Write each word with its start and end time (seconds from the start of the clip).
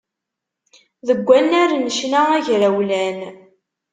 Deg 1.07 1.19
wannar 1.27 1.69
n 1.75 1.85
ccna 1.95 2.21
agrawlan. 2.37 3.19